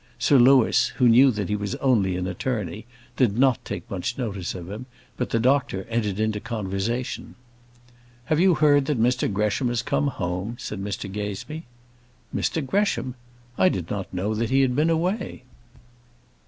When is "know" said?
14.11-14.33